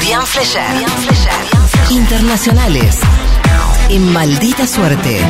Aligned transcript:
Urián 0.00 0.26
Flecher. 0.26 0.64
Internacionales. 1.90 2.96
En 3.90 4.10
maldita 4.12 4.66
suerte. 4.66 5.20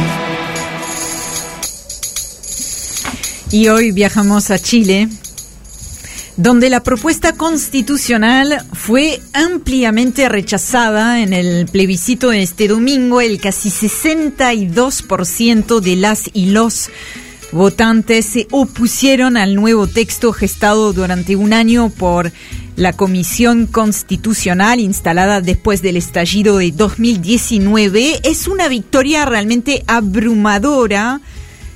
Y 3.51 3.67
hoy 3.67 3.91
viajamos 3.91 4.53
a 4.53 4.61
Chile, 4.61 5.09
donde 6.37 6.71
la 6.71 6.85
propuesta 6.85 7.33
constitucional 7.33 8.65
fue 8.73 9.21
ampliamente 9.33 10.29
rechazada 10.29 11.21
en 11.21 11.33
el 11.33 11.67
plebiscito 11.67 12.31
de 12.31 12.43
este 12.43 12.69
domingo. 12.69 13.21
El 13.21 13.41
casi 13.41 13.71
62% 13.71 15.81
de 15.81 15.97
las 15.97 16.31
y 16.33 16.47
los 16.47 16.91
votantes 17.51 18.27
se 18.27 18.47
opusieron 18.53 19.37
al 19.37 19.57
nuevo 19.57 19.89
texto 19.89 20.33
gestado 20.33 20.93
durante 20.93 21.35
un 21.35 21.53
año 21.53 21.91
por 21.91 22.31
la 22.81 22.95
Comisión 22.95 23.67
Constitucional 23.67 24.81
instalada 24.81 25.43
después 25.43 25.83
del 25.83 25.99
estallido 25.99 26.57
de 26.57 26.73
2019. 26.73 28.21
Es 28.25 28.49
una 28.49 28.69
victoria 28.69 29.27
realmente 29.27 29.85
abrumadora 29.87 31.21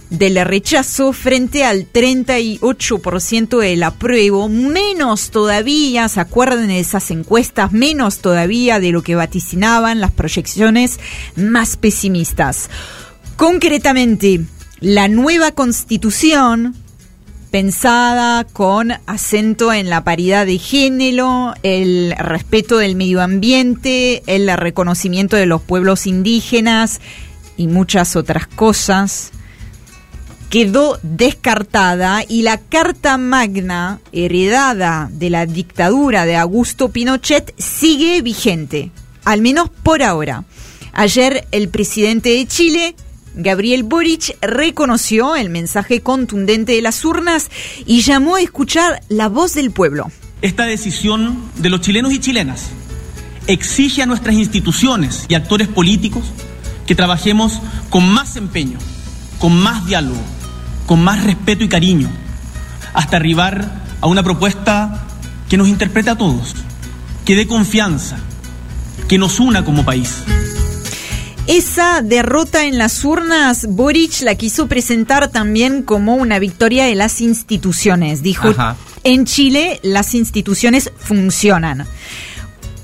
del 0.09 0.43
rechazo 0.47 1.13
frente 1.13 1.63
al 1.63 1.93
38% 1.93 3.59
del 3.59 3.83
apruebo, 3.83 4.49
menos 4.49 5.31
todavía, 5.31 6.09
se 6.09 6.21
acuerdan 6.21 6.69
de 6.69 6.81
esas 6.81 7.11
encuestas, 7.11 7.73
menos 7.73 8.21
todavía 8.21 8.81
de 8.81 8.91
lo 8.91 9.03
que 9.03 9.15
vaticinaban 9.15 10.01
las 10.01 10.11
proyecciones 10.11 10.99
más 11.37 11.77
pesimistas. 11.77 12.71
Concretamente, 13.37 14.41
la 14.81 15.09
nueva 15.09 15.53
constitución 15.53 16.75
pensada 17.55 18.43
con 18.43 18.91
acento 19.07 19.73
en 19.73 19.89
la 19.89 20.03
paridad 20.03 20.45
de 20.45 20.59
género, 20.59 21.55
el 21.63 22.13
respeto 22.19 22.79
del 22.79 22.97
medio 22.97 23.23
ambiente, 23.23 24.25
el 24.27 24.53
reconocimiento 24.57 25.37
de 25.37 25.47
los 25.47 25.63
pueblos 25.63 26.09
indígenas 26.09 27.01
y 27.57 27.69
muchas 27.69 28.17
otras 28.17 28.49
cosas 28.49 29.31
quedó 30.51 30.99
descartada 31.05 32.25
y 32.29 32.43
la 32.43 32.59
Carta 32.59 33.19
Magna, 33.19 34.01
heredada 34.11 35.09
de 35.13 35.31
la 35.31 35.47
dictadura 35.47 36.27
de 36.27 36.35
Augusto 36.35 36.89
Pinochet, 36.89 37.55
sigue 37.57 38.21
vigente, 38.21 38.91
al 39.25 39.43
menos 39.43 39.71
por 39.85 40.03
ahora. 40.03 40.43
Ayer 40.93 41.47
el 41.53 41.69
presidente 41.69 42.31
de 42.31 42.47
Chile, 42.49 42.97
Gabriel 43.35 43.83
Boric, 43.83 44.37
reconoció 44.41 45.37
el 45.37 45.51
mensaje 45.51 46.01
contundente 46.01 46.73
de 46.73 46.83
las 46.83 47.05
urnas 47.05 47.51
y 47.87 48.03
llamó 48.03 48.37
a 48.37 48.41
escuchar 48.41 49.03
la 49.09 49.29
voz 49.29 49.55
del 49.55 49.71
pueblo. 49.71 50.11
Esta 50.43 50.65
decisión 50.65 51.51
de 51.57 51.71
los 51.71 51.81
chilenos 51.81 52.13
y 52.13 52.19
chilenas 52.19 52.71
exige 53.47 54.03
a 54.03 54.07
nuestras 54.07 54.37
instituciones 54.37 55.27
y 55.29 55.35
actores 55.35 55.69
políticos 55.69 56.25
que 56.87 56.95
trabajemos 56.95 57.61
con 57.91 58.09
más 58.09 58.37
empeño, 58.37 58.79
con 59.39 59.57
más 59.57 59.87
diálogo 59.87 60.21
con 60.87 61.03
más 61.03 61.25
respeto 61.25 61.65
y 61.65 61.69
cariño, 61.69 62.09
hasta 62.93 63.17
arribar 63.17 63.83
a 64.01 64.07
una 64.07 64.23
propuesta 64.23 65.07
que 65.49 65.57
nos 65.57 65.69
interprete 65.69 66.11
a 66.11 66.19
todos, 66.19 66.55
que 67.25 67.37
dé 67.37 67.47
confianza, 67.47 68.19
que 69.09 69.19
nos 69.19 69.41
una 69.41 69.65
como 69.65 69.85
país. 69.85 70.23
Esa 71.47 72.01
derrota 72.01 72.65
en 72.65 72.79
las 72.79 73.05
urnas, 73.05 73.67
Boric 73.69 74.23
la 74.23 74.35
quiso 74.35 74.67
presentar 74.67 75.29
también 75.29 75.83
como 75.83 76.15
una 76.15 76.39
victoria 76.39 76.87
de 76.87 76.95
las 76.95 77.21
instituciones. 77.21 78.23
Dijo, 78.23 78.55
en 79.03 79.27
Chile 79.27 79.79
las 79.83 80.15
instituciones 80.15 80.91
funcionan. 80.97 81.87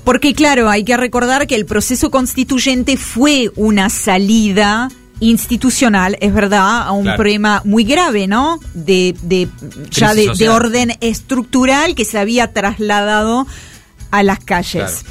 Porque 0.03 0.33
claro, 0.33 0.69
hay 0.69 0.83
que 0.83 0.95
recordar 0.95 1.47
que 1.47 1.55
el 1.55 1.65
proceso 1.65 2.11
constituyente 2.11 2.97
fue 2.97 3.51
una 3.55 3.89
salida 3.89 4.89
institucional, 5.19 6.17
es 6.19 6.33
verdad, 6.33 6.83
a 6.87 6.91
un 6.91 7.05
problema 7.15 7.61
muy 7.65 7.83
grave, 7.83 8.27
¿no? 8.27 8.59
De, 8.73 9.15
de 9.21 9.47
ya 9.89 10.13
de, 10.13 10.49
orden 10.49 10.97
estructural 11.01 11.95
que 11.95 12.05
se 12.05 12.17
había 12.17 12.53
trasladado 12.53 13.47
a 14.09 14.23
las 14.23 14.39
calles. 14.39 15.03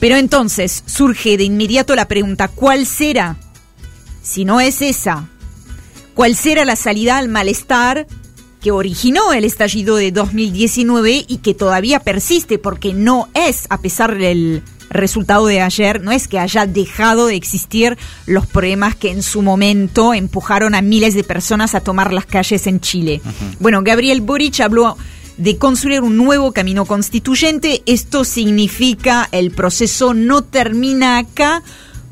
Pero 0.00 0.16
entonces 0.16 0.82
surge 0.86 1.36
de 1.36 1.44
inmediato 1.44 1.94
la 1.94 2.08
pregunta, 2.08 2.48
¿cuál 2.48 2.86
será? 2.86 3.36
Si 4.22 4.44
no 4.44 4.60
es 4.60 4.82
esa, 4.82 5.28
¿cuál 6.14 6.34
será 6.34 6.64
la 6.64 6.76
salida 6.76 7.18
al 7.18 7.28
malestar 7.28 8.06
que 8.62 8.72
originó 8.72 9.32
el 9.32 9.44
estallido 9.44 9.96
de 9.96 10.10
2019 10.10 11.24
y 11.28 11.38
que 11.38 11.54
todavía 11.54 12.00
persiste 12.00 12.58
porque 12.58 12.92
no 12.92 13.28
es, 13.34 13.66
a 13.70 13.78
pesar 13.78 14.16
del 14.16 14.62
resultado 14.90 15.46
de 15.46 15.60
ayer 15.60 16.02
no 16.02 16.10
es 16.10 16.28
que 16.28 16.38
haya 16.38 16.66
dejado 16.66 17.28
de 17.28 17.36
existir 17.36 17.96
los 18.26 18.46
problemas 18.46 18.96
que 18.96 19.10
en 19.10 19.22
su 19.22 19.40
momento 19.40 20.14
empujaron 20.14 20.74
a 20.74 20.82
miles 20.82 21.14
de 21.14 21.24
personas 21.24 21.74
a 21.74 21.80
tomar 21.80 22.12
las 22.12 22.26
calles 22.26 22.66
en 22.66 22.80
Chile. 22.80 23.22
Bueno, 23.60 23.82
Gabriel 23.82 24.20
Boric 24.20 24.60
habló 24.60 24.96
de 25.40 25.56
construir 25.56 26.02
un 26.02 26.18
nuevo 26.18 26.52
camino 26.52 26.84
constituyente. 26.84 27.82
Esto 27.86 28.24
significa 28.24 29.26
el 29.32 29.50
proceso 29.50 30.12
no 30.12 30.42
termina 30.44 31.16
acá, 31.16 31.62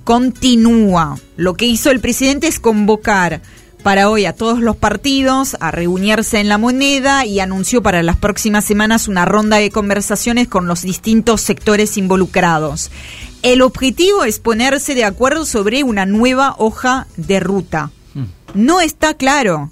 continúa. 0.04 1.18
Lo 1.36 1.52
que 1.52 1.66
hizo 1.66 1.90
el 1.90 2.00
presidente 2.00 2.46
es 2.46 2.58
convocar 2.58 3.42
para 3.82 4.08
hoy 4.08 4.24
a 4.24 4.32
todos 4.32 4.60
los 4.60 4.76
partidos 4.76 5.58
a 5.60 5.70
reunirse 5.70 6.40
en 6.40 6.48
la 6.48 6.56
moneda 6.56 7.26
y 7.26 7.40
anunció 7.40 7.82
para 7.82 8.02
las 8.02 8.16
próximas 8.16 8.64
semanas 8.64 9.08
una 9.08 9.26
ronda 9.26 9.58
de 9.58 9.70
conversaciones 9.70 10.48
con 10.48 10.66
los 10.66 10.80
distintos 10.80 11.42
sectores 11.42 11.98
involucrados. 11.98 12.90
El 13.42 13.60
objetivo 13.60 14.24
es 14.24 14.38
ponerse 14.38 14.94
de 14.94 15.04
acuerdo 15.04 15.44
sobre 15.44 15.84
una 15.84 16.06
nueva 16.06 16.54
hoja 16.56 17.06
de 17.18 17.40
ruta. 17.40 17.90
Hmm. 18.14 18.24
No 18.54 18.80
está 18.80 19.14
claro 19.14 19.70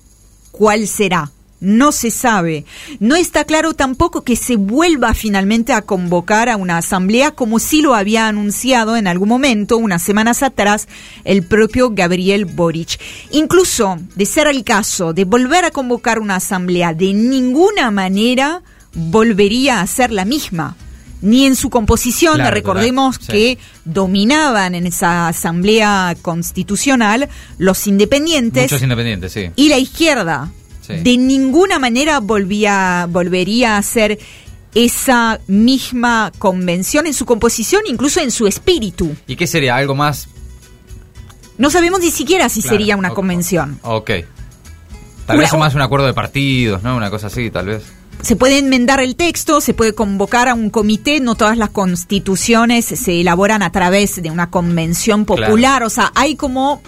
cuál 0.53 0.87
será 0.87 1.33
no 1.61 1.93
se 1.93 2.11
sabe. 2.11 2.65
No 3.01 3.17
está 3.17 3.45
claro 3.45 3.75
tampoco 3.75 4.23
que 4.23 4.37
se 4.37 4.57
vuelva 4.57 5.15
finalmente 5.15 5.73
a 5.73 5.83
convocar 5.83 6.49
a 6.49 6.57
una 6.57 6.79
asamblea 6.79 7.31
como 7.31 7.59
sí 7.59 7.83
lo 7.83 7.95
había 7.95 8.29
anunciado 8.29 8.97
en 8.97 9.07
algún 9.07 9.29
momento, 9.29 9.77
unas 9.77 10.03
semanas 10.03 10.43
atrás, 10.43 10.89
el 11.25 11.43
propio 11.43 11.91
Gabriel 11.91 12.45
Boric. 12.45 13.01
Incluso, 13.31 13.99
de 14.15 14.27
ser 14.27 14.47
el 14.47 14.65
caso 14.65 15.13
de 15.13 15.25
volver 15.25 15.65
a 15.65 15.71
convocar 15.71 16.19
una 16.19 16.37
asamblea, 16.37 16.95
de 16.95 17.13
ninguna 17.13 17.91
manera 17.91 18.63
volvería 18.95 19.81
a 19.81 19.87
ser 19.87 20.11
la 20.11 20.25
misma 20.25 20.77
ni 21.23 21.47
en 21.47 21.57
su 21.57 21.71
composición, 21.71 22.41
recordemos 22.51 23.19
que 23.19 23.59
dominaban 23.85 24.75
en 24.75 24.87
esa 24.87 25.29
asamblea 25.29 26.17
constitucional 26.21 27.29
los 27.59 27.87
independientes, 27.87 28.65
Muchos 28.65 28.83
independientes 28.83 29.33
sí. 29.33 29.51
y 29.57 29.69
la 29.69 29.79
izquierda, 29.79 30.51
de 30.89 31.17
ninguna 31.17 31.79
manera 31.79 32.21
volvía, 32.21 33.07
volvería 33.11 33.77
a 33.77 33.83
ser 33.83 34.19
esa 34.75 35.41
misma 35.47 36.33
convención 36.39 37.07
en 37.07 37.15
su 37.15 37.25
composición, 37.25 37.83
incluso 37.87 38.21
en 38.21 38.31
su 38.31 38.47
espíritu. 38.47 39.17
¿Y 39.27 39.37
qué 39.37 39.47
sería? 39.47 39.77
¿Algo 39.77 39.95
más? 39.95 40.29
No 41.59 41.71
sabemos 41.71 42.01
ni 42.01 42.11
siquiera 42.11 42.49
si 42.49 42.61
sería 42.61 42.97
una 42.97 43.11
convención. 43.11 43.79
Ok. 43.83 44.11
Tal 45.27 45.39
vez 45.39 45.53
más 45.55 45.75
un 45.75 45.81
acuerdo 45.81 46.07
de 46.07 46.15
partidos, 46.15 46.83
¿no? 46.83 46.97
Una 46.97 47.11
cosa 47.11 47.29
así, 47.29 47.51
tal 47.51 47.67
vez. 47.67 47.83
Se 48.23 48.37
puede 48.37 48.59
enmendar 48.59 49.01
el 49.01 49.17
texto, 49.17 49.61
se 49.61 49.75
puede 49.75 49.95
convocar 49.95 50.49
a 50.49 50.55
un 50.55 50.71
comité, 50.71 51.21
no 51.21 51.35
todas 51.35 51.59
las 51.59 51.71
constituciones 51.71 52.85
se 52.85 53.21
elaboran 53.21 53.63
a 53.63 53.73
través 53.73 54.23
de 54.23 54.31
una 54.31 54.51
convención 54.51 55.25
popular, 55.25 55.83
o 55.83 55.91
sea, 55.91 56.13
hay 56.15 56.37
como 56.37 56.83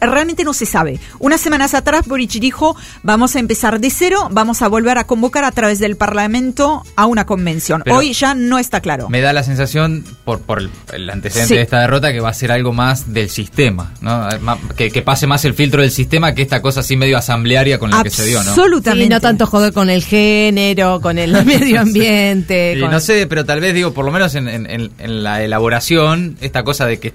realmente 0.00 0.44
no 0.44 0.52
se 0.52 0.66
sabe. 0.66 1.00
Unas 1.18 1.40
semanas 1.40 1.74
atrás 1.74 2.06
Boric 2.06 2.32
dijo, 2.32 2.76
vamos 3.02 3.36
a 3.36 3.38
empezar 3.38 3.80
de 3.80 3.90
cero, 3.90 4.28
vamos 4.30 4.62
a 4.62 4.68
volver 4.68 4.98
a 4.98 5.04
convocar 5.04 5.44
a 5.44 5.52
través 5.52 5.78
del 5.78 5.96
Parlamento 5.96 6.82
a 6.96 7.06
una 7.06 7.26
convención. 7.26 7.82
Hoy 7.90 8.12
ya 8.12 8.34
no 8.34 8.58
está 8.58 8.80
claro. 8.80 9.08
Me 9.08 9.20
da 9.20 9.32
la 9.32 9.42
sensación, 9.42 10.04
por, 10.24 10.40
por 10.40 10.62
el, 10.92 11.10
antecedente 11.10 11.54
de 11.54 11.62
esta 11.62 11.80
derrota, 11.80 12.12
que 12.12 12.20
va 12.20 12.30
a 12.30 12.34
ser 12.34 12.52
algo 12.52 12.72
más 12.72 13.12
del 13.12 13.30
sistema, 13.30 13.92
¿no? 14.00 14.28
Que, 14.76 14.98
pase 15.02 15.26
más 15.26 15.44
el 15.44 15.54
filtro 15.54 15.80
del 15.80 15.90
sistema 15.92 16.34
que 16.34 16.42
esta 16.42 16.60
cosa 16.60 16.80
así 16.80 16.96
medio 16.96 17.16
asamblearia 17.16 17.78
con 17.78 17.90
la 17.90 18.02
que 18.02 18.10
se 18.10 18.24
dio, 18.24 18.42
¿no? 18.42 18.50
Absolutamente. 18.50 19.08
no 19.08 19.20
tanto 19.20 19.46
joder 19.46 19.72
con 19.72 19.88
el 19.88 20.02
género, 20.02 21.00
con 21.00 21.18
el 21.18 21.32
medio 21.44 21.80
ambiente. 21.80 22.76
No 22.76 23.00
sé, 23.00 23.26
pero 23.26 23.44
tal 23.44 23.60
vez 23.60 23.74
digo, 23.74 23.92
por 23.94 24.04
lo 24.04 24.10
menos 24.10 24.34
en, 24.34 24.48
en 24.48 25.22
la 25.22 25.42
elaboración, 25.42 26.36
esta 26.40 26.62
cosa 26.64 26.86
de 26.86 26.98
que 26.98 27.12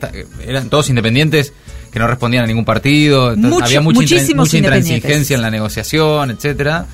eran 0.47 0.69
todos 0.69 0.89
independientes 0.89 1.53
que 1.93 1.99
no 1.99 2.07
respondían 2.07 2.45
a 2.45 2.47
ningún 2.47 2.65
partido, 2.65 3.29
había 3.29 3.79
mucha, 3.79 4.15
mucha 4.35 4.57
intransigencia 4.57 5.35
en 5.35 5.43
la 5.43 5.51
negociación, 5.51 6.31
etcétera. 6.31 6.87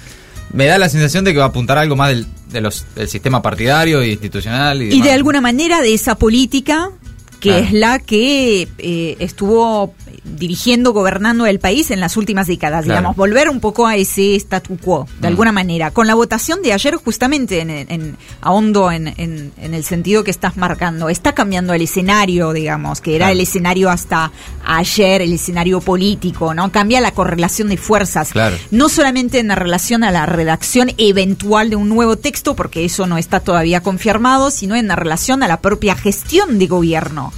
Me 0.51 0.66
da 0.66 0.78
la 0.78 0.90
sensación 0.90 1.24
de 1.24 1.31
que 1.31 1.40
va 1.40 1.46
a 1.46 1.48
apuntar 1.48 1.78
algo 1.78 1.96
más 1.96 2.10
del, 2.10 2.28
de 2.51 2.60
los, 2.60 2.86
del 2.96 3.07
sistema 3.07 3.42
partidario 3.42 4.01
e 4.01 4.10
institucional. 4.10 4.81
Y, 4.81 5.01
de 5.01 5.12
alguna 5.13 5.40
manera 5.40 5.80
de 5.80 5.94
esa 5.94 6.16
política 6.16 6.92
que 7.40 7.60
es 7.60 7.72
la 7.72 8.00
que 8.00 8.68
eh, 8.78 9.16
estuvo 9.20 9.94
dirigiendo, 10.24 10.94
gobernando 10.94 11.46
el 11.46 11.60
país 11.60 11.92
en 11.92 12.00
las 12.00 12.18
últimas 12.18 12.48
décadas, 12.48 12.86
digamos, 12.86 13.16
volver 13.16 13.50
un 13.50 13.60
poco 13.60 13.88
a 13.88 13.96
ese 13.96 14.36
statu 14.36 14.78
quo, 14.78 15.08
de 15.20 15.28
mm. 15.28 15.32
alguna 15.32 15.52
manera. 15.52 15.92
Con 15.92 16.08
la 16.08 16.16
votación 16.16 16.62
de 16.62 16.74
ayer, 16.74 16.96
justamente 16.96 17.62
en, 17.62 17.70
en 17.70 18.18
ahondo 18.42 18.92
en, 18.92 19.08
en, 19.18 19.74
el 19.74 19.84
sentido 19.84 20.24
que 20.24 20.32
estás 20.32 20.58
marcando, 20.58 21.10
está 21.10 21.34
cambiando 21.34 21.74
el 21.74 21.82
escenario, 21.82 22.54
digamos, 22.54 23.02
que 23.02 23.16
era 23.16 23.32
el 23.32 23.40
escenario 23.40 23.90
hasta 23.90 24.32
ayer, 24.66 25.22
el 25.22 25.34
escenario 25.34 25.82
político, 25.82 26.54
¿no? 26.54 26.72
Cambia 26.72 27.02
la 27.02 27.12
correlación 27.12 27.70
de 27.70 27.78
fuerzas. 27.78 28.32
No 28.72 28.90
solamente 28.90 29.40
en 29.40 29.50
relación 29.50 30.04
a 30.04 30.12
la 30.12 30.26
redacción 30.26 30.92
eventual 30.98 31.70
de 31.70 31.76
un 31.76 31.90
nuevo 31.90 32.18
texto, 32.18 32.56
porque 32.56 32.86
eso 32.86 33.08
no 33.08 33.18
está 33.18 33.40
todavía 33.40 33.82
confirmado, 33.82 34.52
sino 34.52 34.76
en 34.76 34.90
relación 34.90 35.44
a 35.44 35.48
la 35.48 35.62
propia 35.62 35.96
gestión 35.96 36.60
de 36.60 36.68
gobierno. 36.68 37.29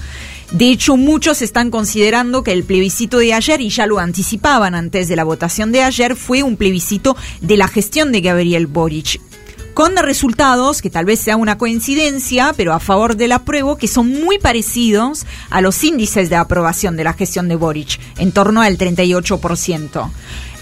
De 0.51 0.69
hecho, 0.69 0.97
muchos 0.97 1.41
están 1.41 1.71
considerando 1.71 2.43
que 2.43 2.51
el 2.51 2.63
plebiscito 2.63 3.19
de 3.19 3.33
ayer, 3.33 3.61
y 3.61 3.69
ya 3.69 3.87
lo 3.87 3.99
anticipaban 3.99 4.75
antes 4.75 5.07
de 5.07 5.15
la 5.15 5.23
votación 5.23 5.71
de 5.71 5.83
ayer, 5.83 6.15
fue 6.15 6.43
un 6.43 6.57
plebiscito 6.57 7.15
de 7.39 7.57
la 7.57 7.67
gestión 7.67 8.11
de 8.11 8.21
Gabriel 8.21 8.67
Boric 8.67 9.21
con 9.73 9.95
resultados 9.95 10.81
que 10.81 10.89
tal 10.89 11.05
vez 11.05 11.19
sea 11.19 11.37
una 11.37 11.57
coincidencia, 11.57 12.53
pero 12.55 12.73
a 12.73 12.79
favor 12.79 13.15
del 13.15 13.31
apruebo, 13.31 13.77
que 13.77 13.87
son 13.87 14.09
muy 14.21 14.37
parecidos 14.37 15.25
a 15.49 15.61
los 15.61 15.83
índices 15.83 16.29
de 16.29 16.35
aprobación 16.35 16.97
de 16.97 17.05
la 17.05 17.13
gestión 17.13 17.47
de 17.47 17.55
Boric, 17.55 17.99
en 18.17 18.31
torno 18.31 18.61
al 18.61 18.77
38%. 18.77 20.11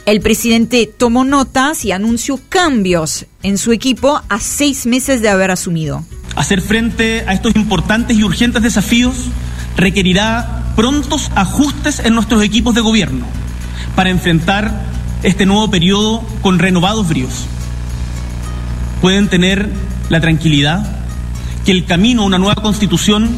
El 0.06 0.22
presidente 0.22 0.88
tomó 0.88 1.26
notas 1.26 1.86
y 1.86 1.92
anunció 1.92 2.40
cambios 2.50 3.26
en 3.44 3.58
su 3.58 3.72
equipo 3.72 4.22
a 4.30 4.40
seis 4.40 4.86
meses 4.86 5.22
de 5.22 5.30
haber 5.30 5.52
asumido. 5.52 6.04
Hacer 6.40 6.62
frente 6.62 7.26
a 7.28 7.34
estos 7.34 7.54
importantes 7.58 8.18
y 8.18 8.24
urgentes 8.24 8.64
desafíos 8.64 9.26
requerirá 9.76 10.72
prontos 10.78 11.30
ajustes 11.36 12.00
en 12.00 12.16
nuestros 12.16 12.42
equipos 12.42 12.74
de 12.74 12.80
gobierno 12.80 13.26
para 13.94 14.10
enfrentar 14.10 14.86
este 15.22 15.46
nuevo 15.46 15.70
periodo 15.70 16.24
con 16.42 16.58
renovados 16.58 17.10
bríos. 17.10 17.46
Pueden 19.02 19.28
tener 19.28 19.70
la 20.08 20.22
tranquilidad 20.22 20.90
que 21.66 21.74
el 21.74 21.84
camino 21.84 22.22
a 22.22 22.26
una 22.28 22.38
nueva 22.38 22.56
constitución 22.56 23.30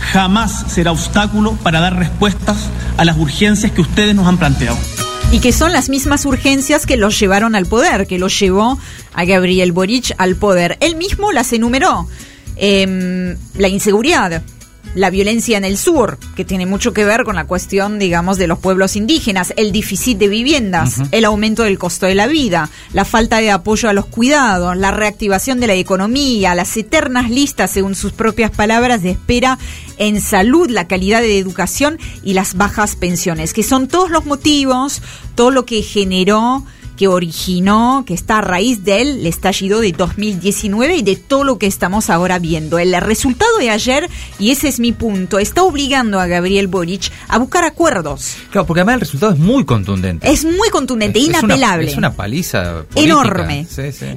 jamás 0.00 0.72
será 0.72 0.92
obstáculo 0.92 1.52
para 1.52 1.80
dar 1.80 1.96
respuestas 1.96 2.56
a 2.96 3.04
las 3.04 3.18
urgencias 3.18 3.72
que 3.72 3.82
ustedes 3.82 4.14
nos 4.14 4.26
han 4.26 4.38
planteado. 4.38 4.78
Y 5.32 5.40
que 5.40 5.52
son 5.52 5.74
las 5.74 5.90
mismas 5.90 6.24
urgencias 6.24 6.86
que 6.86 6.96
los 6.96 7.20
llevaron 7.20 7.54
al 7.54 7.66
poder, 7.66 8.06
que 8.06 8.18
los 8.18 8.40
llevó 8.40 8.78
a 9.12 9.26
Gabriel 9.26 9.72
Boric 9.72 10.14
al 10.16 10.36
poder. 10.36 10.78
Él 10.80 10.96
mismo 10.96 11.30
las 11.30 11.52
enumeró. 11.52 12.08
Em, 12.58 13.36
la 13.56 13.68
inseguridad, 13.68 14.42
la 14.94 15.10
violencia 15.10 15.56
en 15.56 15.64
el 15.64 15.78
sur, 15.78 16.18
que 16.34 16.44
tiene 16.44 16.66
mucho 16.66 16.92
que 16.92 17.04
ver 17.04 17.22
con 17.22 17.36
la 17.36 17.44
cuestión, 17.44 17.98
digamos, 17.98 18.36
de 18.36 18.48
los 18.48 18.58
pueblos 18.58 18.96
indígenas, 18.96 19.52
el 19.56 19.70
déficit 19.70 20.18
de 20.18 20.28
viviendas, 20.28 20.96
el 21.12 21.24
aumento 21.24 21.62
del 21.62 21.78
costo 21.78 22.06
de 22.06 22.16
la 22.16 22.26
vida, 22.26 22.68
la 22.92 23.04
falta 23.04 23.38
de 23.38 23.52
apoyo 23.52 23.88
a 23.88 23.92
los 23.92 24.06
cuidados, 24.06 24.76
la 24.76 24.90
reactivación 24.90 25.60
de 25.60 25.68
la 25.68 25.74
economía, 25.74 26.56
las 26.56 26.76
eternas 26.76 27.30
listas, 27.30 27.70
según 27.70 27.94
sus 27.94 28.12
propias 28.12 28.50
palabras, 28.50 29.02
de 29.02 29.10
espera 29.10 29.58
en 29.98 30.20
salud, 30.20 30.68
la 30.68 30.88
calidad 30.88 31.20
de 31.20 31.38
educación 31.38 31.98
y 32.24 32.32
las 32.32 32.56
bajas 32.56 32.96
pensiones, 32.96 33.52
que 33.52 33.62
son 33.62 33.86
todos 33.86 34.10
los 34.10 34.26
motivos, 34.26 35.00
todo 35.36 35.50
lo 35.50 35.64
que 35.64 35.82
generó 35.82 36.64
que 36.98 37.06
originó, 37.06 38.02
que 38.04 38.12
está 38.12 38.38
a 38.38 38.40
raíz 38.40 38.82
del 38.82 39.24
estallido 39.24 39.80
de 39.80 39.92
2019 39.92 40.96
y 40.96 41.02
de 41.02 41.14
todo 41.14 41.44
lo 41.44 41.56
que 41.56 41.68
estamos 41.68 42.10
ahora 42.10 42.40
viendo. 42.40 42.80
El 42.80 42.92
resultado 43.00 43.56
de 43.58 43.70
ayer, 43.70 44.10
y 44.40 44.50
ese 44.50 44.66
es 44.66 44.80
mi 44.80 44.90
punto, 44.90 45.38
está 45.38 45.62
obligando 45.62 46.18
a 46.18 46.26
Gabriel 46.26 46.66
Boric 46.66 47.12
a 47.28 47.38
buscar 47.38 47.62
acuerdos. 47.62 48.34
Claro, 48.50 48.66
porque 48.66 48.80
además 48.80 48.94
el 48.94 49.00
resultado 49.02 49.32
es 49.32 49.38
muy 49.38 49.64
contundente. 49.64 50.28
Es 50.28 50.44
muy 50.44 50.70
contundente, 50.70 51.20
inapelable. 51.20 51.88
Es 51.88 51.96
una, 51.96 52.12
paliza 52.12 52.84
enorme. 52.96 53.68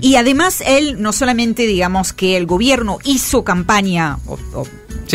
Y 0.02 0.16
además 0.16 0.64
él 0.66 1.00
no 1.00 1.14
solamente 1.14 1.68
digamos 1.68 2.14
que 2.14 2.36
el 2.36 2.48
gobierno 2.48 2.98
hizo 3.04 3.44
campaña 3.44 4.18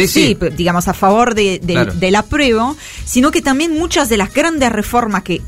sí, 0.07 0.37
digamos, 0.57 0.89
a 0.89 0.95
favor 0.95 1.35
de, 1.35 1.59
del 1.59 2.17
apruebo, 2.17 2.77
sino 3.05 3.31
que 3.31 3.41
también 3.41 3.73
muchas 3.79 4.09
de 4.09 4.17
las 4.17 4.33
grandes 4.33 4.71
reformas 4.71 5.23
que 5.23 5.41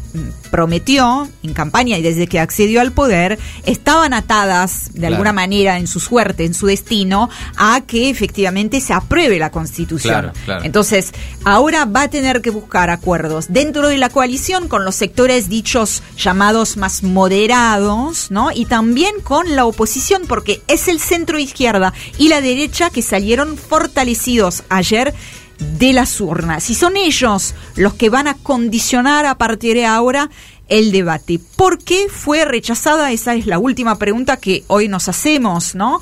prometió 0.48 1.28
en 1.42 1.54
campaña 1.54 1.98
y 1.98 2.02
desde 2.02 2.26
que 2.26 2.40
accedió 2.40 2.80
al 2.80 2.92
poder 2.92 3.38
estaban 3.64 4.12
atadas 4.12 4.90
de 4.94 5.06
alguna 5.06 5.32
manera 5.32 5.78
en 5.78 5.86
su 5.86 6.00
suerte, 6.00 6.44
en 6.44 6.54
su 6.54 6.66
destino, 6.66 7.30
a 7.56 7.82
que 7.86 8.10
efectivamente 8.10 8.80
se 8.80 8.92
apruebe 8.92 9.38
la 9.38 9.50
constitución. 9.50 10.32
Entonces, 10.62 11.12
ahora 11.44 11.84
va 11.84 12.02
a 12.02 12.10
tener 12.10 12.40
que 12.40 12.50
buscar 12.50 12.90
acuerdos 12.90 13.46
dentro 13.48 13.88
de 13.88 13.98
la 13.98 14.08
coalición 14.08 14.68
con 14.68 14.84
los 14.84 14.94
sectores 14.94 15.48
dichos 15.48 16.02
llamados 16.16 16.76
más 16.76 17.02
moderados, 17.02 18.30
¿no? 18.30 18.50
Y 18.52 18.66
también 18.66 19.20
con 19.22 19.56
la 19.56 19.64
oposición, 19.64 20.22
porque 20.26 20.62
es 20.68 20.88
el 20.88 21.00
centro 21.00 21.38
izquierda 21.38 21.92
y 22.18 22.28
la 22.28 22.40
derecha 22.40 22.90
que 22.90 23.02
salieron 23.02 23.56
fortalecidos 23.56 24.64
ayer 24.68 25.14
de 25.58 25.92
las 25.92 26.20
urnas. 26.20 26.70
Y 26.70 26.74
son 26.74 26.96
ellos 26.96 27.54
los 27.76 27.94
que 27.94 28.10
van 28.10 28.28
a 28.28 28.34
condicionar 28.34 29.26
a 29.26 29.36
partir 29.38 29.76
de 29.76 29.86
ahora 29.86 30.30
el 30.68 30.92
debate. 30.92 31.40
¿Por 31.56 31.78
qué 31.78 32.08
fue 32.10 32.44
rechazada? 32.44 33.12
Esa 33.12 33.34
es 33.34 33.46
la 33.46 33.58
última 33.58 33.98
pregunta 33.98 34.36
que 34.36 34.64
hoy 34.68 34.88
nos 34.88 35.08
hacemos, 35.08 35.74
¿no? 35.74 36.00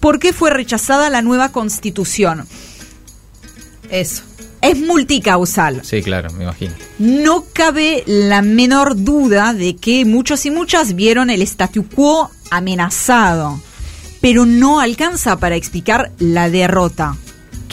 ¿Por 0.00 0.18
qué 0.18 0.32
fue 0.32 0.50
rechazada 0.50 1.10
la 1.10 1.22
nueva 1.22 1.50
constitución? 1.50 2.46
Eso. 3.90 4.22
Es 4.60 4.78
multicausal. 4.78 5.80
Sí, 5.84 6.02
claro, 6.02 6.32
me 6.34 6.44
imagino. 6.44 6.72
No 6.98 7.44
cabe 7.52 8.04
la 8.06 8.42
menor 8.42 9.02
duda 9.02 9.54
de 9.54 9.74
que 9.74 10.04
muchos 10.04 10.46
y 10.46 10.52
muchas 10.52 10.94
vieron 10.94 11.30
el 11.30 11.42
statu 11.42 11.88
quo 11.88 12.30
amenazado, 12.50 13.60
pero 14.20 14.46
no 14.46 14.78
alcanza 14.78 15.36
para 15.40 15.56
explicar 15.56 16.12
la 16.18 16.48
derrota 16.48 17.16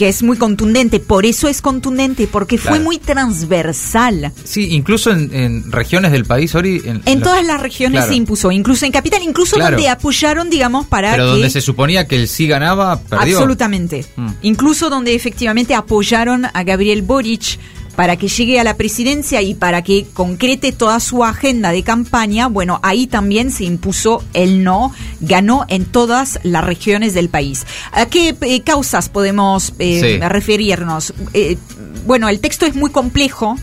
que 0.00 0.08
es 0.08 0.22
muy 0.22 0.38
contundente. 0.38 0.98
Por 0.98 1.26
eso 1.26 1.46
es 1.46 1.60
contundente, 1.60 2.26
porque 2.26 2.56
fue 2.56 2.80
muy 2.80 2.96
transversal. 2.96 4.32
Sí, 4.44 4.68
incluso 4.70 5.10
en, 5.10 5.70
regiones 5.70 6.10
del 6.10 6.24
país, 6.24 6.54
Ori. 6.54 6.80
En, 7.04 7.20
todas 7.20 7.44
las 7.44 7.60
regiones 7.60 8.06
se 8.06 8.14
impuso, 8.14 8.50
incluso 8.50 8.86
en 8.86 8.92
Capital, 8.92 9.22
incluso 9.22 9.58
donde 9.58 9.90
apoyaron, 9.90 10.48
digamos, 10.48 10.86
para. 10.86 11.10
Pero 11.10 11.26
donde 11.26 11.50
se 11.50 11.60
suponía 11.60 12.08
que 12.08 12.16
el 12.16 12.28
sí 12.28 12.46
ganaba, 12.46 12.98
perdió. 12.98 13.36
Absolutamente. 13.36 14.06
Mm. 14.16 14.28
Incluso 14.40 14.88
donde 14.88 15.14
efectivamente 15.14 15.74
apoyaron 15.74 16.46
a 16.46 16.64
Gabriel 16.64 17.02
Boric 17.02 17.58
para 18.00 18.16
que 18.16 18.28
llegue 18.28 18.58
a 18.58 18.64
la 18.64 18.78
presidencia 18.78 19.42
y 19.42 19.52
para 19.52 19.82
que 19.82 20.06
concrete 20.14 20.72
toda 20.72 21.00
su 21.00 21.22
agenda 21.22 21.70
de 21.70 21.82
campaña, 21.82 22.46
bueno, 22.46 22.80
ahí 22.82 23.06
también 23.06 23.50
se 23.50 23.64
impuso 23.64 24.24
el 24.32 24.64
no, 24.64 24.94
ganó 25.20 25.66
en 25.68 25.84
todas 25.84 26.40
las 26.42 26.64
regiones 26.64 27.12
del 27.12 27.28
país. 27.28 27.66
¿A 27.92 28.06
qué 28.06 28.34
eh, 28.40 28.62
causas 28.62 29.10
podemos 29.10 29.74
eh, 29.78 30.18
referirnos? 30.26 31.12
Eh, 31.34 31.58
bueno, 32.06 32.30
el 32.30 32.40
texto 32.40 32.64
es 32.64 32.74
muy 32.74 32.88
complejo, 32.88 33.58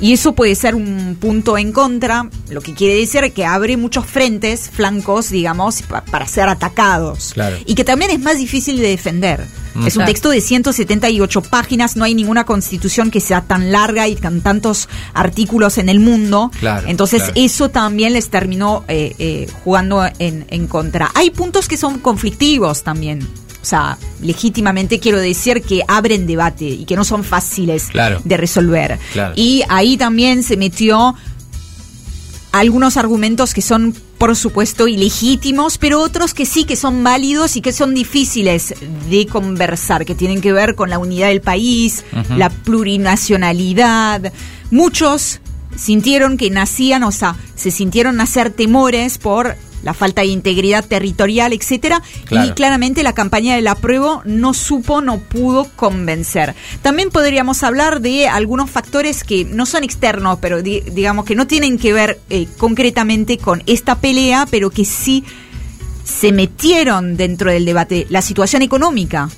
y 0.00 0.14
eso 0.14 0.32
puede 0.32 0.54
ser 0.54 0.74
un 0.74 1.18
punto 1.20 1.58
en 1.58 1.72
contra, 1.72 2.30
lo 2.48 2.62
que 2.62 2.72
quiere 2.72 2.94
decir 2.94 3.30
que 3.34 3.44
abre 3.44 3.76
muchos 3.76 4.06
frentes, 4.06 4.70
flancos, 4.70 5.28
digamos, 5.28 5.82
para 5.82 6.26
ser 6.26 6.48
atacados. 6.48 7.34
Y 7.66 7.74
que 7.74 7.84
también 7.84 8.10
es 8.10 8.20
más 8.20 8.38
difícil 8.38 8.78
de 8.78 8.88
defender. 8.88 9.44
Mm. 9.78 9.86
Es 9.86 9.96
un 9.96 10.04
texto 10.04 10.30
de 10.30 10.40
178 10.40 11.42
páginas, 11.42 11.96
no 11.96 12.04
hay 12.04 12.14
ninguna 12.14 12.44
constitución 12.44 13.10
que 13.10 13.20
sea 13.20 13.42
tan 13.42 13.72
larga 13.72 14.08
y 14.08 14.16
con 14.16 14.40
tantos 14.40 14.88
artículos 15.14 15.78
en 15.78 15.88
el 15.88 16.00
mundo. 16.00 16.50
Entonces 16.86 17.32
eso 17.34 17.68
también 17.70 18.12
les 18.12 18.30
terminó 18.30 18.84
eh, 18.88 19.14
eh, 19.18 19.48
jugando 19.64 20.04
en, 20.18 20.46
en 20.48 20.66
contra. 20.66 21.10
Hay 21.14 21.30
puntos 21.30 21.68
que 21.68 21.76
son 21.76 21.98
conflictivos 21.98 22.82
también. 22.82 23.26
O 23.60 23.64
sea, 23.68 23.98
legítimamente 24.22 24.98
quiero 25.00 25.18
decir 25.18 25.62
que 25.62 25.82
abren 25.86 26.26
debate 26.26 26.64
y 26.64 26.84
que 26.84 26.96
no 26.96 27.04
son 27.04 27.24
fáciles 27.24 27.88
de 28.24 28.36
resolver. 28.36 28.98
Y 29.34 29.62
ahí 29.68 29.96
también 29.96 30.42
se 30.42 30.56
metió 30.56 31.14
algunos 32.52 32.96
argumentos 32.96 33.54
que 33.54 33.62
son, 33.62 33.94
por 34.18 34.34
supuesto, 34.34 34.88
ilegítimos, 34.88 35.78
pero 35.78 36.00
otros 36.00 36.34
que 36.34 36.46
sí 36.46 36.64
que 36.64 36.76
son 36.76 37.04
válidos 37.04 37.56
y 37.56 37.60
que 37.60 37.72
son 37.72 37.94
difíciles 37.94 38.74
de 39.10 39.26
conversar, 39.26 40.04
que 40.04 40.14
tienen 40.14 40.40
que 40.40 40.52
ver 40.52 40.74
con 40.74 40.90
la 40.90 40.98
unidad 40.98 41.28
del 41.28 41.40
país, 41.40 42.04
la 42.36 42.50
plurinacionalidad. 42.50 44.32
Muchos 44.70 45.40
sintieron 45.76 46.36
que 46.36 46.50
nacían, 46.50 47.02
o 47.04 47.12
sea, 47.12 47.36
se 47.54 47.70
sintieron 47.70 48.16
nacer 48.16 48.50
temores 48.50 49.18
por 49.18 49.56
la 49.88 49.94
falta 49.94 50.20
de 50.20 50.26
integridad 50.26 50.84
territorial, 50.84 51.54
etcétera, 51.54 52.02
y 52.30 52.50
claramente 52.50 53.02
la 53.02 53.14
campaña 53.14 53.56
del 53.56 53.66
apruebo 53.68 54.20
no 54.26 54.52
supo, 54.52 55.00
no 55.00 55.16
pudo 55.18 55.66
convencer. 55.76 56.54
También 56.82 57.08
podríamos 57.08 57.62
hablar 57.62 58.02
de 58.02 58.28
algunos 58.28 58.68
factores 58.68 59.24
que 59.24 59.46
no 59.46 59.64
son 59.64 59.84
externos, 59.84 60.40
pero 60.42 60.60
digamos 60.60 61.24
que 61.24 61.34
no 61.34 61.46
tienen 61.46 61.78
que 61.78 61.94
ver 61.94 62.20
eh, 62.28 62.46
concretamente 62.58 63.38
con 63.38 63.62
esta 63.64 63.94
pelea, 63.94 64.46
pero 64.50 64.68
que 64.68 64.84
sí 64.84 65.24
se 66.04 66.32
metieron 66.32 67.16
dentro 67.16 67.50
del 67.50 67.64
debate. 67.64 68.06
La 68.10 68.20
situación 68.20 68.60
económica, 68.60 69.30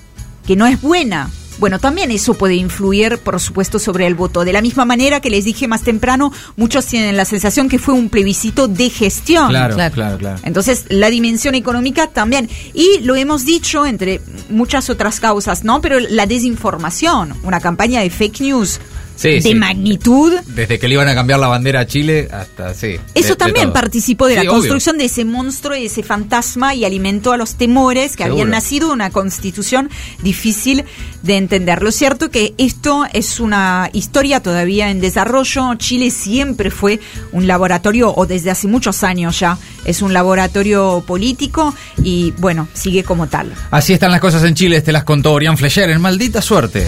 que 0.45 0.57
no 0.57 0.67
es 0.67 0.81
buena, 0.81 1.31
bueno, 1.61 1.79
también 1.79 2.11
eso 2.11 2.35
puede 2.35 2.55
influir, 2.55 3.19
por 3.19 3.39
supuesto, 3.39 3.79
sobre 3.79 4.07
el 4.07 4.15
voto. 4.15 4.45
De 4.45 4.53
la 4.53 4.63
misma 4.63 4.85
manera 4.87 5.21
que 5.21 5.31
les 5.31 5.45
dije 5.45 5.69
más 5.69 5.83
temprano, 5.83 6.33
muchos 6.57 6.87
tienen 6.87 7.17
la 7.17 7.27
sensación 7.27 7.69
que 7.69 7.79
fue 7.79 7.95
un 7.95 8.09
plebiscito 8.09 8.67
de 8.67 8.89
gestión. 8.89 9.49
Claro, 9.51 9.77
claro, 9.93 10.19
claro. 10.19 10.41
Entonces, 10.43 10.87
la 10.89 11.11
dimensión 11.11 11.55
económica 11.55 12.07
también. 12.09 12.49
Y 12.73 13.01
lo 13.03 13.15
hemos 13.15 13.45
dicho 13.45 13.85
entre 13.85 14.21
muchas 14.49 14.89
otras 14.91 15.21
causas, 15.21 15.63
¿no? 15.63 15.81
Pero 15.83 16.01
la 16.01 16.27
desinformación, 16.27 17.35
una 17.43 17.61
campaña 17.61 18.01
de 18.01 18.11
fake 18.11 18.41
news 18.41 18.81
de 19.23 19.55
magnitud. 19.55 20.33
Desde 20.47 20.79
que 20.79 20.89
le 20.89 20.95
iban 20.95 21.09
a 21.09 21.15
cambiar 21.15 21.39
la 21.39 21.49
bandera 21.49 21.81
a 21.81 21.87
Chile 21.87 22.29
hasta, 22.31 22.75
sí. 22.75 22.97
Eso 23.15 23.37
también 23.37 23.73
participó 23.73 24.27
de 24.27 24.37
la 24.37 24.47
construcción 24.47 24.99
de 24.99 25.07
ese 25.07 25.25
monstruo 25.25 25.77
y 25.77 25.87
ese 25.87 26.03
fantasma 26.03 26.75
y 26.75 26.85
alimentó 26.85 27.33
a 27.33 27.37
los 27.37 27.57
temores 27.57 28.17
que 28.17 28.25
habían 28.25 28.51
nacido 28.51 28.93
una 28.93 29.11
constitución 29.11 29.91
difícil 30.23 30.85
de 31.23 31.37
entender. 31.37 31.83
Lo 31.83 31.93
cierto 31.93 32.31
que 32.31 32.55
esto 32.59 33.07
es 33.13 33.41
una 33.41 33.91
historia 33.93 34.41
todavía 34.41 34.91
en 34.91 35.01
desarrollo. 35.01 35.75
Chile 35.75 36.11
siempre 36.11 36.71
fue 36.71 37.01
un 37.33 37.47
laboratorio, 37.47 38.13
o 38.15 38.27
desde 38.27 38.51
hace 38.51 38.69
muchos 38.69 39.03
años 39.03 39.39
ya, 39.39 39.59
es 39.85 40.03
un 40.03 40.13
laboratorio 40.13 41.03
político 41.07 41.75
y 42.03 42.33
bueno, 42.39 42.69
sigue 42.75 43.05
como 43.05 43.27
tal. 43.27 43.53
Así 43.71 43.93
están 43.93 44.11
las 44.11 44.21
cosas 44.21 44.45
en 44.45 44.55
Chile, 44.55 44.81
te 44.81 44.93
las 44.93 45.05
contó 45.05 45.33
Orián 45.33 45.57
Flecher 45.57 45.91
en 45.91 46.01
Maldita 46.01 46.43
Suerte. 46.43 46.87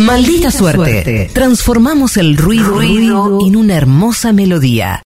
Maldita 0.00 0.50
suerte. 0.50 1.30
Transformamos 1.34 2.16
el 2.16 2.36
ruido, 2.38 2.70
ruido 2.70 3.38
en 3.46 3.54
una 3.54 3.74
hermosa 3.76 4.32
melodía. 4.32 4.98